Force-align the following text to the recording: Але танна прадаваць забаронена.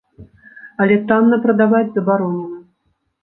Але 0.85 0.95
танна 1.11 1.39
прадаваць 1.45 1.91
забаронена. 1.97 2.57